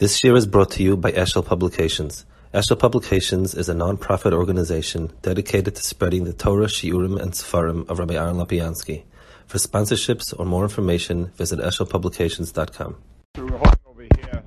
[0.00, 2.26] This year is brought to you by Eshel Publications.
[2.52, 8.00] Eshel Publications is a non-profit organization dedicated to spreading the Torah, Shiurim, and Sefarim of
[8.00, 9.04] Rabbi Aaron Lopiansky.
[9.46, 12.96] For sponsorships or more information, visit eshelpublications.com.
[13.36, 14.42] So we're holding over here.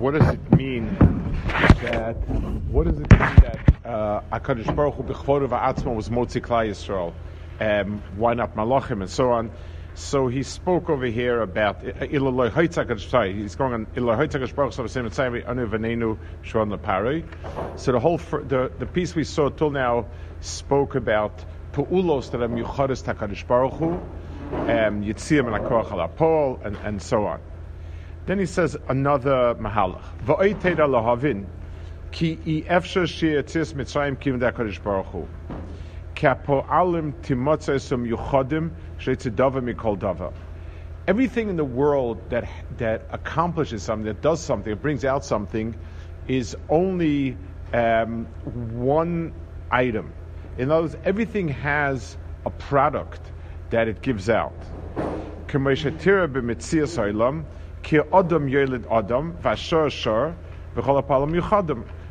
[0.00, 0.94] What does it mean
[1.80, 2.16] that?
[2.68, 5.02] What does it mean that uh, Hakadosh Baruch Hu
[5.92, 7.14] was Motzi Klal Yisrael?
[7.58, 9.50] Um, why not Malachim and so on?
[9.94, 11.80] So he spoke over here about.
[11.82, 13.86] Sorry, he's going on.
[13.94, 14.00] So
[17.92, 20.06] the whole the the piece we saw till now
[20.40, 24.00] spoke about Pu'ulos that are Yuchadas Takadosh Baruch Hu, um,
[24.68, 27.40] and Akoach and and so on.
[28.26, 30.02] Then he says another mahalach.
[30.24, 31.46] Va'oiteda lahavin
[32.10, 35.26] ki i efsher she'etzis mitzrayim kim da'kadosh baruch hu.
[41.06, 45.76] Everything in the world that that accomplishes something, that does something, that brings out something,
[46.26, 47.36] is only
[47.72, 48.26] um,
[48.74, 49.32] one
[49.70, 50.12] item.
[50.58, 53.20] In other words, everything has a product
[53.70, 54.56] that it gives out.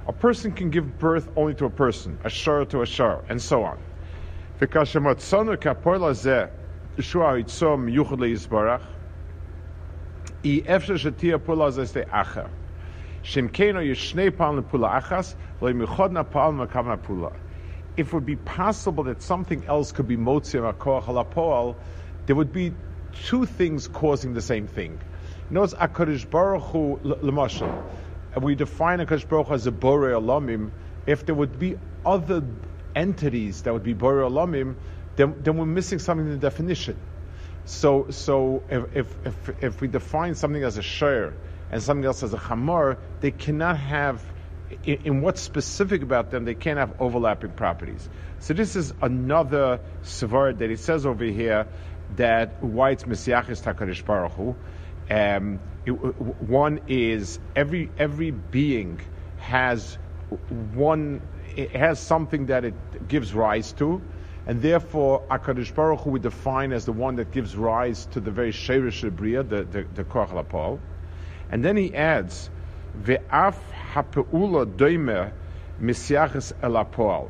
[0.08, 3.41] A person can give birth only to a person, a shar to a shar, and
[3.41, 3.78] so on.
[4.59, 4.75] If it
[18.13, 21.80] would be possible that something else could be motzim akoach halapoal,
[22.25, 22.75] there would be
[23.11, 25.00] two things causing the same thing.
[25.52, 27.78] Notice Akadosh Baruch Hu l'mashal.
[28.41, 30.72] We define Akadosh Baruch as a borei olamim.
[31.05, 32.41] If there would be other
[32.98, 34.76] entities that would be borei olamim,
[35.16, 36.98] then, then we're missing something in the definition.
[37.66, 41.34] So, so if, if, if, if we define something as a share
[41.72, 44.23] and something else as a chamor, they cannot have,
[44.84, 48.09] in, in what's specific about them, they can't have overlapping properties.
[48.40, 51.68] So this is another svar that he says over here
[52.16, 54.56] that why it's Messiachis Takarish Baruch.
[55.09, 59.00] Um, it, one is every every being
[59.38, 59.97] has
[60.74, 61.22] one
[61.56, 64.02] it has something that it gives rise to,
[64.46, 68.31] and therefore Hakadosh Baruch Hu we define as the one that gives rise to the
[68.31, 70.80] very Sheirish Bria, the the, the Koach Lapol.
[71.50, 72.50] and then he adds
[72.97, 73.56] ve'af
[73.94, 75.31] hapeula doimer
[75.81, 77.30] Messiachis elapol.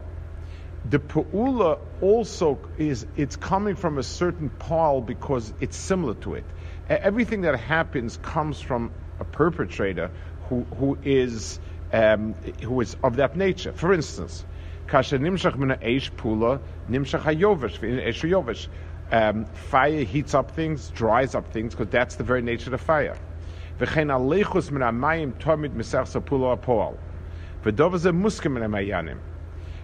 [0.86, 6.46] The pe'ula also is it's coming from a certain pal because it's similar to it.
[6.90, 10.12] Everything that happens comes from a perpetrator
[10.50, 11.60] who who is
[11.92, 13.74] um, who is of that nature.
[13.74, 14.46] For instance,
[14.88, 18.68] kasher nimshach mina eish pula nimshach hayovesh eish hayovesh.
[19.10, 23.18] Um, fire heats up things, dries up things, because that's the very nature of fire.
[23.80, 27.00] V'chein alechus min amayim tomid misach sapula apoal.
[27.64, 29.20] V'dov ze muskim min amayanim.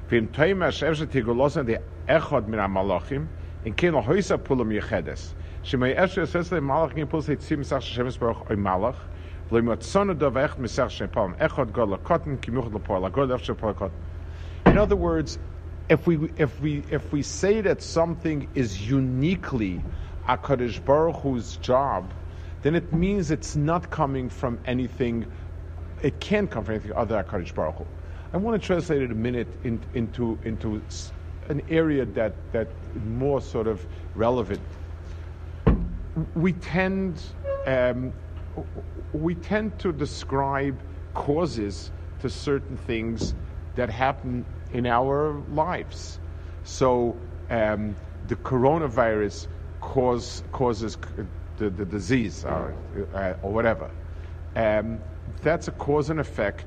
[0.09, 3.29] V'im toim asher shetigolosan de echad min amalachim,
[3.63, 5.35] in ken hoisa pulam yechedes.
[5.63, 8.97] Shemay esher says le malachim pul se tzim misach shemes baruch oy malach.
[14.65, 15.37] In other words,
[15.89, 19.83] if we if we if we say that something is uniquely
[20.27, 22.11] Hakadosh Baruch Hu's job,
[22.63, 25.27] then it means it's not coming from anything.
[26.01, 27.85] It can't come from anything other than Hakadosh Baruch Hu.
[28.33, 30.81] I want to translate it a minute in, into into
[31.49, 32.69] an area that that
[33.05, 34.61] more sort of relevant.
[36.33, 37.21] We tend
[37.67, 38.13] um,
[39.13, 40.79] we tend to describe
[41.13, 43.35] causes to certain things
[43.75, 46.19] that happen in our lives.
[46.63, 47.17] So
[47.49, 47.95] um,
[48.27, 49.47] the coronavirus
[49.81, 50.97] cause, causes
[51.57, 52.73] the, the disease or,
[53.13, 53.89] uh, or whatever.
[54.55, 54.99] Um,
[55.41, 56.65] that's a cause and effect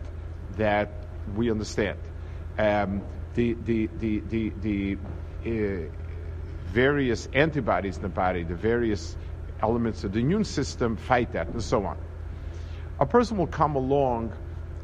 [0.56, 0.90] that
[1.34, 1.98] we understand.
[2.58, 3.02] Um,
[3.34, 4.98] the the the the, the
[5.46, 5.90] uh,
[6.66, 9.16] various antibodies in the body, the various
[9.62, 11.96] elements of the immune system fight that, and so on.
[12.98, 14.32] A person will come along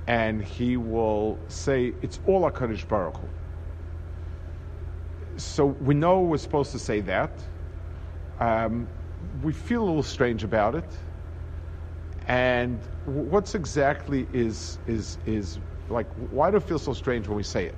[0.06, 3.28] and he will say it's all Hakadosh Baruch Hu.
[5.36, 7.32] So we know we're supposed to say that.
[8.40, 8.88] Um,
[9.42, 10.84] we feel a little strange about it.
[12.26, 15.58] And what's exactly is is is
[15.88, 17.74] like why do we feel so strange when we say it?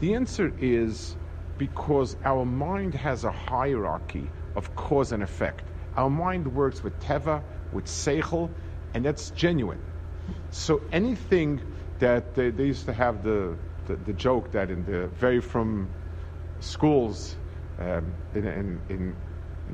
[0.00, 1.16] The answer is
[1.58, 5.62] because our mind has a hierarchy of cause and effect.
[5.96, 8.50] Our mind works with teva, with seichel,
[8.92, 9.80] and that's genuine.
[10.50, 11.60] So anything
[12.00, 13.56] that they, they used to have the,
[13.86, 15.88] the, the, joke that in the very from
[16.60, 17.36] schools
[17.78, 19.16] um, in, in, in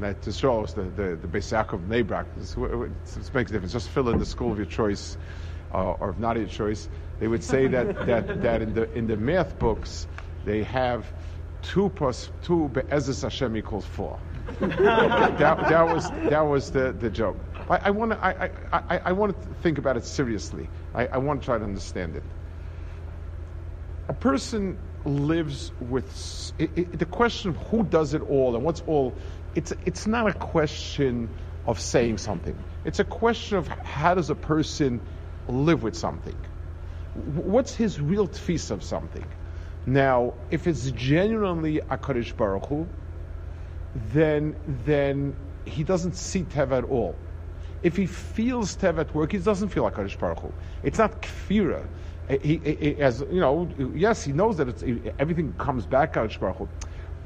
[0.01, 2.27] That is the, the, the Beis Yaakov Nebrak.
[2.37, 3.73] This, makes a difference.
[3.73, 5.17] Just fill in the school of your choice
[5.73, 6.89] uh, or if not your choice.
[7.21, 10.07] They would say that, that, that in, the, in the math books,
[10.45, 11.11] they have
[11.63, 14.19] two plus two but Be'ezus Hashem equals four.
[14.61, 15.38] That,
[15.69, 17.37] that, was, that was the, the joke.
[17.69, 20.69] I, I want to I, I, I want to think about it seriously.
[20.94, 22.23] I, I want to try to understand it.
[24.08, 28.81] A person lives with it, it, the question of who does it all and what's
[28.82, 29.14] all
[29.55, 31.29] it's, it's not a question
[31.67, 32.56] of saying something.
[32.85, 35.00] It's a question of how does a person
[35.49, 36.37] live with something?
[37.14, 39.25] What's his real tfis of something?
[39.87, 42.88] Now, if it's genuinely a Kaddish Baruch Hu,
[43.94, 47.17] then, then he doesn't see Tev at all.
[47.82, 50.52] If he feels Tev at work, he doesn't feel like Kaddish Baruch Hu.
[50.82, 51.87] It's not kfira.
[52.29, 54.82] He, he, he, as you know, yes, he knows that
[55.19, 56.69] everything comes back Kaddish Baruch Hu.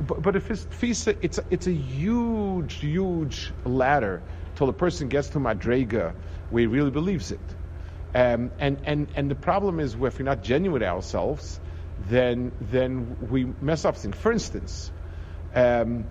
[0.00, 4.22] But, but if it's tfisa, it's a, it's a huge, huge ladder
[4.56, 6.12] till the person gets to madrega
[6.50, 7.40] where he really believes it.
[8.14, 11.60] Um, and, and, and the problem is, if we're not genuine ourselves,
[12.08, 14.16] then then we mess up things.
[14.16, 14.90] For instance,
[15.54, 16.04] um,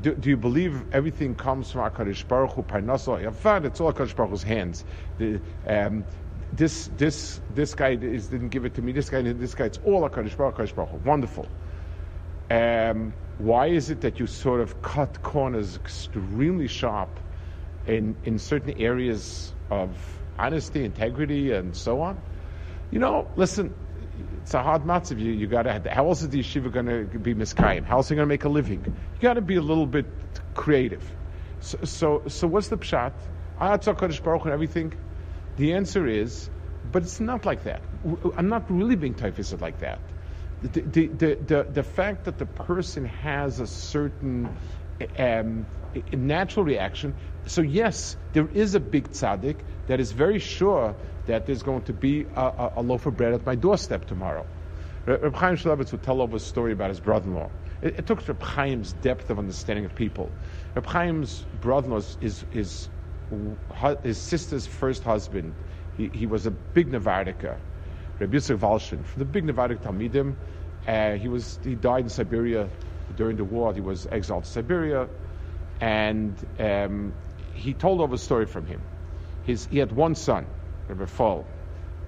[0.00, 2.62] do, do, you believe everything comes from Hakadosh Baruch Hu?
[2.62, 4.84] Parnasa, it's all Hakadosh Baruch Hu's hands.
[5.18, 6.04] The, um,
[6.52, 8.92] this this this guy is, didn't give it to me.
[8.92, 10.96] This guy, this guy, it's all Hakadosh Baruch Hu.
[10.98, 11.46] Wonderful.
[12.50, 17.10] Um, why is it that you sort of cut corners extremely sharp
[17.86, 19.90] in, in certain areas of
[20.38, 22.20] honesty, integrity, and so on?
[22.90, 23.74] You know, listen,
[24.46, 25.18] it's a hard matzav.
[25.18, 25.90] You, you got to.
[25.90, 27.84] How else is the yeshiva going to be miskayim?
[27.84, 28.80] How else are you going to make a living?
[28.84, 30.06] You got to be a little bit
[30.54, 31.02] creative.
[31.58, 33.12] So, so, so what's the pshat?
[33.58, 34.94] Ah, Kodesh Baruch and everything.
[35.56, 36.48] The answer is,
[36.92, 37.82] but it's not like that.
[38.36, 39.98] I'm not really being typhused like that
[40.62, 44.48] the, the, the, the, fact that the person has a certain
[45.18, 45.66] um,
[46.12, 47.14] natural reaction.
[47.46, 49.56] So yes, there is a big tzaddik
[49.86, 50.94] that is very sure
[51.26, 54.46] that there's going to be a, a, a loaf of bread at my doorstep tomorrow.
[55.06, 57.48] Reb Chaim Shmulevitz would tell over a story about his brother-in-law.
[57.82, 60.30] It, it took Reb Chaim's depth of understanding of people.
[60.74, 62.88] Reb Chaim's brother-in-law is his,
[64.02, 65.54] his sister's first husband.
[65.96, 67.56] He, he was a big Nevardika.
[68.18, 70.34] Rabbi Yosef Walshin, from the big Nevadic Talmidim.
[70.86, 72.68] Uh, he was he died in Siberia
[73.16, 73.74] during the war.
[73.74, 75.08] He was exiled to Siberia,
[75.80, 77.12] and um,
[77.54, 78.80] he told over a story from him.
[79.44, 80.46] His, he had one son,
[81.06, 81.46] Fall,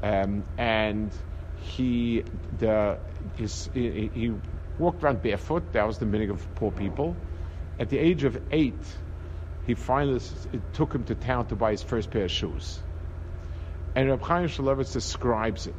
[0.03, 1.11] um, and
[1.57, 2.25] he
[2.59, 2.99] the
[3.37, 4.33] his, he, he,
[4.79, 5.73] walked around barefoot.
[5.73, 7.17] That was the meaning of poor people.
[7.79, 8.85] At the age of eight,
[9.67, 10.21] he finally
[10.53, 12.79] it took him to town to buy his first pair of shoes.
[13.97, 15.75] And Rabbi Chaim Shmulevitz describes it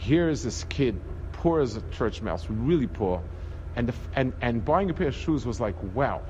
[0.00, 1.00] here is this kid,
[1.32, 3.22] poor as a church mouse, really poor,
[3.76, 6.22] and the, and and buying a pair of shoes was like wow.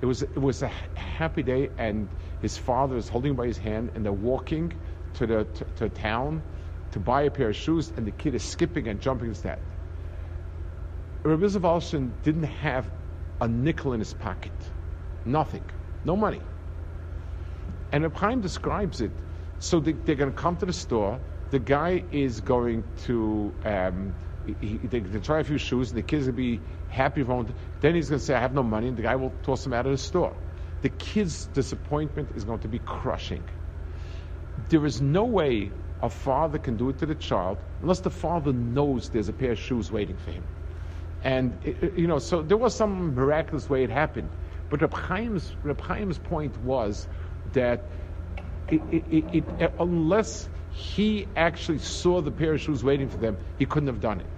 [0.00, 2.08] It was it was a happy day, and
[2.40, 4.72] his father is holding by his hand, and they're walking
[5.14, 6.42] to the to, to town
[6.92, 9.60] to buy a pair of shoes, and the kid is skipping and jumping instead.
[11.22, 12.90] Rabbi Zavalshin didn't have
[13.40, 14.52] a nickel in his pocket,
[15.24, 15.64] nothing,
[16.04, 16.42] no money.
[17.92, 19.12] And Reb Chaim describes it.
[19.58, 21.20] So they, they're going to come to the store
[21.50, 24.14] the guy is going to um,
[24.44, 27.54] he, they, they, try a few shoes, and the kids will be happy him.
[27.80, 29.72] Then he's going to say, "I have no money," and the guy will toss him
[29.72, 30.36] out of the store.
[30.82, 33.44] The kid's disappointment is going to be crushing.
[34.70, 38.52] There is no way a father can do it to the child unless the father
[38.52, 40.44] knows there's a pair of shoes waiting for him.
[41.22, 44.30] And it, you know, so there was some miraculous way it happened.
[44.70, 47.08] But Reb Chaim's, Reb Chaim's point was
[47.52, 47.90] that
[48.68, 53.88] it, it, unless he actually saw the pair of shoes waiting for them, he couldn't
[53.88, 54.30] have done it.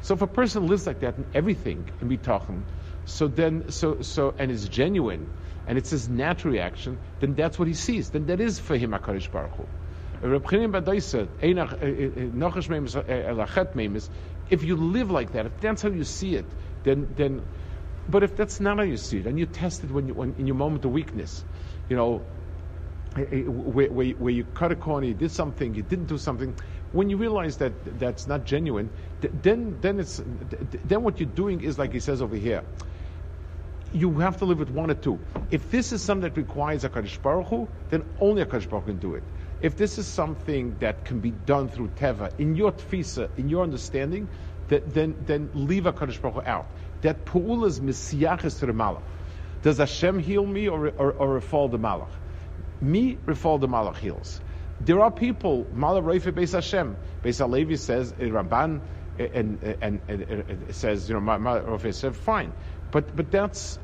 [0.00, 2.62] So if a person lives like that in everything in bitachon,
[3.06, 5.30] so then so so and is genuine,
[5.66, 8.10] and it's his natural reaction, then that's what he sees.
[8.10, 9.66] Then that is for him Hakadosh Baruch Hu.
[14.50, 16.44] If you live like that, if that's how you see it,
[16.84, 17.42] then then.
[18.08, 20.34] But if that's not how you see it, and you test it when you when,
[20.38, 21.44] in your moment of weakness,
[21.88, 22.26] you know,
[23.16, 26.18] uh, uh, where, where, where, you cut a corner, you did something, you didn't do
[26.18, 26.54] something.
[26.92, 28.90] When you realize that that's not genuine,
[29.20, 30.20] then then it's
[30.84, 32.62] then what you're doing is like he says over here.
[33.94, 35.20] You have to live with one or two.
[35.52, 38.86] If this is something that requires a Kaddish Baruch Hu, then only a Kaddish Baruch
[38.86, 39.22] Hu can do it.
[39.60, 43.62] If this is something that can be done through Teva, in your tfisa, in your
[43.62, 44.28] understanding,
[44.66, 46.66] that, then then leave a Kaddish Baruch Hu out.
[47.02, 49.04] That Pu'ul is Messiachis to the Malach.
[49.62, 52.10] Does Hashem heal me or, or, or the Malach?
[52.80, 54.40] Me refall the Malach heals.
[54.80, 56.96] There are people, Malach Reife Beis Hashem.
[57.22, 58.80] Beis Halevi says, eh, Ramban,
[59.20, 62.52] eh, eh, and, and, and, and, says, you know, Malach Reife said, fine.
[62.94, 63.78] But but that's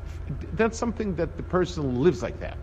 [0.53, 2.57] that's something that the person lives like that.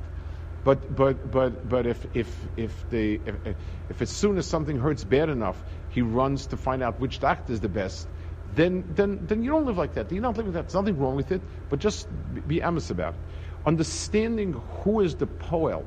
[0.64, 3.56] But but but but if if if the if,
[3.88, 7.52] if as soon as something hurts bad enough, he runs to find out which doctor
[7.52, 8.08] is the best,
[8.54, 10.10] then then then you don't live like that.
[10.10, 10.62] You're not living that.
[10.62, 12.08] There's nothing wrong with it, but just
[12.46, 13.20] be honest about it.
[13.66, 15.84] Understanding who is the poel.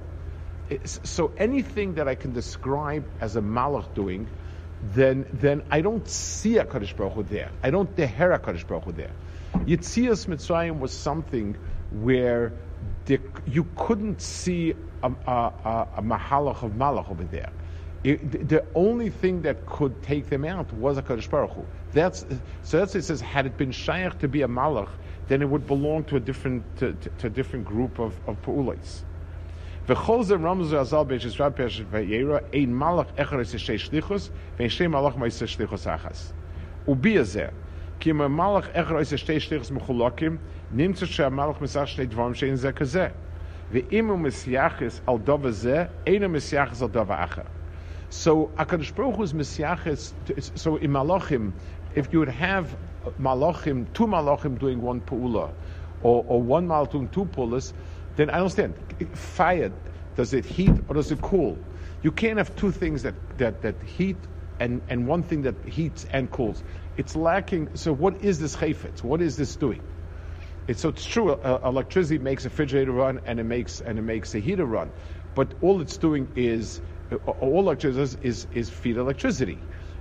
[0.86, 4.30] So anything that I can describe as a malach doing,
[4.82, 7.52] then then I don't see a Kaddish Baruch Hu there.
[7.62, 9.12] I don't deher a Kaddish Baruch Hu there.
[9.66, 11.56] Yitzias Mitzrayim was something
[11.92, 12.54] where
[13.06, 17.52] the, you couldn't see a, a, a, a mahalach of malach over there.
[18.04, 21.66] It, the only thing that could take them out was a Kaddish Baruch Hu.
[21.92, 22.26] That's,
[22.64, 24.90] so that's it says, had it been Shaykh to be a Malach,
[25.28, 28.42] then it would belong to a different, to, to, to a different group of, of
[28.42, 29.04] Pu'ulais.
[36.88, 37.52] Ubiyazeh,
[38.01, 40.37] ובי הזה, כי אם המלאך אחד עושה שתי שליחוס מחולקים,
[40.71, 43.09] נמצא שהמלאך מסך שני דברים שאין זה כזה.
[43.73, 47.43] ואם הוא מסייחס על דובר זה, אין הוא מסייחס על דובר אחר.
[48.11, 50.13] So HaKadosh Baruch Hu is Messiachis,
[50.55, 51.53] so in Malachim,
[51.97, 52.77] if you would have
[53.19, 55.51] Malachim, two Malachim doing one Pu'ula,
[56.03, 57.73] or, or one Malach doing two Pu'ulas,
[58.15, 58.75] then I understand.
[59.13, 59.73] Fire,
[60.15, 61.59] does it heat or does it cool?
[62.03, 64.19] You can't have two things that, that, that heat
[64.61, 66.63] and, and one thing that heats and cools.
[66.98, 67.70] It's lacking.
[67.76, 69.04] So what is this chayfetz?
[69.04, 69.82] What is this doing?
[70.68, 71.32] It's, so it's true.
[71.32, 74.92] Uh, electricity makes a refrigerator run and it makes and it makes a heater run,
[75.36, 76.82] but all it's doing is
[77.40, 79.58] all electricity is, is, is feed electricity.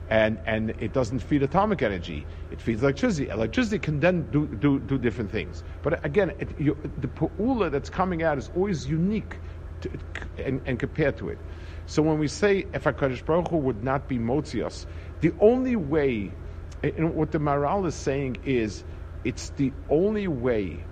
[0.08, 2.26] And, and it doesn't feed atomic energy.
[2.50, 3.28] It feeds electricity.
[3.28, 5.62] Electricity can then do, do, do different things.
[5.82, 9.36] But again, it, you, the pu'ula that's coming out is always unique
[9.82, 9.90] to,
[10.38, 11.38] and, and, compared to it.
[11.86, 14.86] So when we say if HaKadosh Baruch Hu would not be Motzias,
[15.20, 16.32] the only way,
[16.82, 18.84] and what the Maharal is saying is,
[19.24, 20.86] it's the only way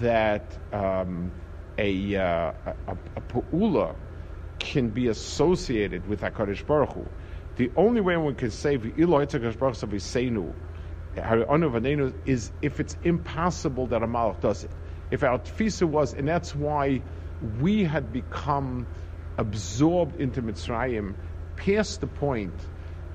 [0.00, 1.32] that um,
[1.76, 2.52] a, uh,
[2.86, 3.96] a, a pu'ula
[4.58, 7.10] can be associated with HaKadosh Baruch Hu.
[7.56, 9.96] The only way one can say HaKadosh Baruch Hu
[12.24, 14.72] is if it's impossible that a Malach does it.
[15.10, 17.02] If our tfisa was, and that's why
[17.40, 18.86] we had become
[19.38, 21.14] absorbed into Mitzrayim
[21.56, 22.60] past the point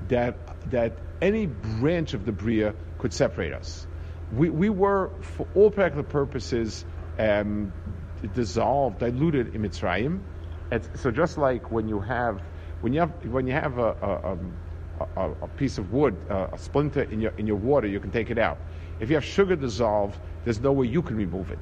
[0.10, 0.38] that
[0.72, 3.88] that any branch of the Bria could separate us.
[4.34, 6.86] We, we were, for all practical purposes,
[7.20, 7.72] um,
[8.34, 10.20] dissolved, diluted in Mitzrayim,
[10.72, 12.42] it's, so just like when you have
[12.82, 14.38] when you have when you have a, a,
[15.22, 18.32] a, a piece of wood, a splinter in your in your water, you can take
[18.32, 18.58] it out.
[19.00, 21.60] If you have sugar dissolved, there's no way you can remove it.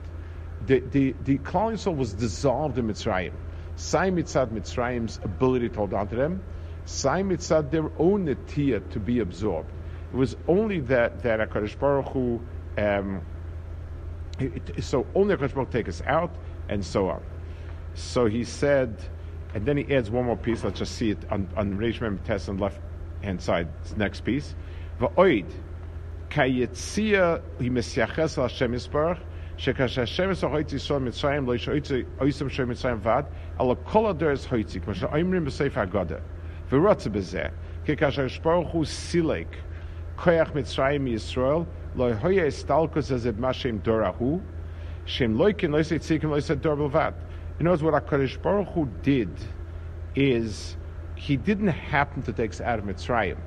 [0.67, 3.33] The the the Klal was dissolved in Mitzrayim.
[3.75, 6.41] Sai mitzad Mitzrayim's ability to hold on to them.
[6.84, 9.70] Sai mitzad their own netia to be absorbed.
[10.12, 12.40] It was only that that Hakadosh Baruch Hu.
[12.78, 13.22] Um,
[14.38, 16.34] it, so only Hakadosh Baruch Hu take us out,
[16.68, 17.22] and so on.
[17.94, 18.96] So he said,
[19.54, 20.62] and then he adds one more piece.
[20.62, 22.80] Let's just see it on, on Reish Mem Test on the left
[23.22, 23.68] hand side.
[23.96, 24.54] next piece.
[25.00, 25.50] Va'oid
[26.30, 29.18] kayetzia limesyaches al Hashem Yisbarach
[29.58, 31.68] שכאשר השם יש הויצי ישראל מצרים לא יש
[32.20, 33.24] אויסם של מצרים ועד
[33.60, 36.16] אלא כל הדרס הויצי כמו שאומרים בספר הגדה
[36.70, 37.44] ורוצה בזה
[37.84, 39.56] כי כאשר שברוך הוא סילק
[40.16, 41.58] כוח מצרים מישראל
[41.96, 44.40] לא היה הסתלקוס הזה מה שהם דור ההוא
[45.06, 47.12] שהם לא יקן לא יעשה ציקים לא יעשה דור בלבד
[47.58, 49.30] in other words, what HaKadosh Baruch Hu did
[50.14, 50.76] is
[51.14, 53.38] he didn't happen to take us out of Mitzrayim.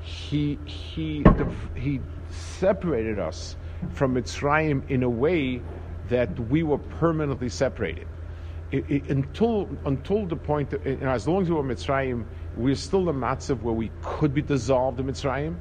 [0.00, 1.24] He, he,
[1.74, 3.56] he separated us
[3.92, 5.62] from Mitzrayim in a way
[6.08, 8.08] that we were permanently separated.
[8.72, 12.24] It, it, until, until the point, that, you know, as long as we were Mitzrayim,
[12.55, 15.57] we are still the matzav where we could be dissolved in Mitzrayim,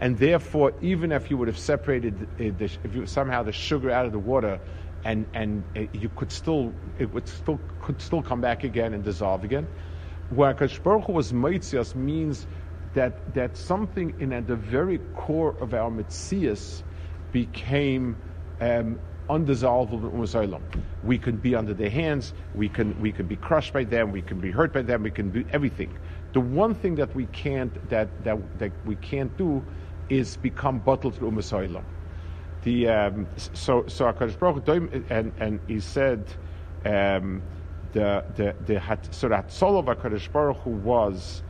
[0.00, 4.04] and therefore, even if you would have separated, the, if you, somehow the sugar out
[4.04, 4.58] of the water,
[5.04, 9.44] and and you could still it would still could still come back again and dissolve
[9.44, 9.66] again.
[10.28, 12.46] Where Baruch was Maitzias means
[12.94, 16.82] that that something in at the very core of our Mitzias
[17.32, 18.16] became
[18.60, 20.10] um, undissolvable
[21.02, 24.22] We can be under their hands, we can we can be crushed by them, we
[24.22, 25.96] can be hurt by them, we can do everything.
[26.32, 29.64] The one thing that we can't that that, that we can't do
[30.08, 31.84] is become bottled to Umasailam
[32.62, 34.68] the um, so so Hakadosh Baruch
[35.10, 36.24] and and he said
[36.84, 37.42] um,
[37.92, 41.42] the the the hat, so that soul of Baruch was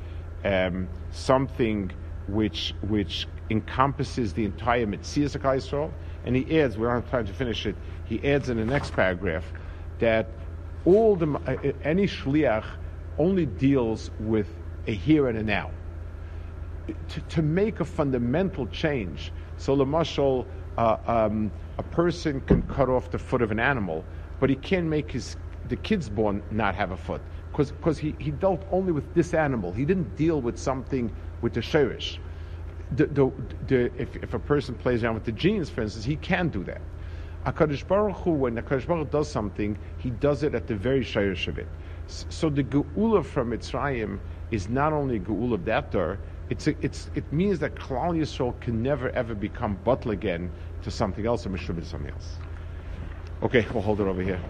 [0.44, 1.90] um, something
[2.28, 5.92] which which encompasses the entire Metzias of Israel,
[6.24, 7.76] and he adds we don't have time to finish it.
[8.04, 9.44] He adds in the next paragraph
[9.98, 10.30] that
[10.84, 12.64] all the uh, any shliach
[13.18, 14.48] only deals with
[14.86, 15.70] a here and a now.
[17.08, 20.46] To, to make a fundamental change, so the mashal
[20.76, 24.04] uh, um, a person can cut off the foot of an animal,
[24.40, 25.36] but he can't make his
[25.68, 27.20] the kids born not have a foot
[27.52, 29.72] because he, he dealt only with this animal.
[29.72, 32.18] He didn't deal with something with the shirish.
[32.96, 33.32] The, the,
[33.66, 36.64] the, if, if a person plays around with the genes, for instance, he can do
[36.64, 36.80] that.
[37.46, 41.46] Akadosh Baruch Hu, when Akadosh Baruch does something, he does it at the very shirish
[41.48, 41.68] of it.
[42.06, 44.18] So the geula from Mitzrayim
[44.52, 46.18] is not only geula of door.
[46.50, 50.90] It's, a, it's it means that Klal Yisrael can never ever become butl again to
[50.90, 52.37] something else or mishubit something else.
[53.42, 54.40] Okay, we'll hold it over here.